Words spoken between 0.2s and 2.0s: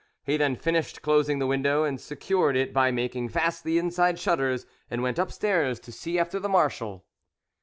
He then finished closing the window,